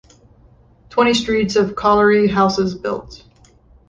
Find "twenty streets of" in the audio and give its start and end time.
0.89-1.75